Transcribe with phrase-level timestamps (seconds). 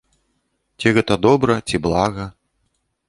[0.79, 2.25] Ці гэта добра, ці блага?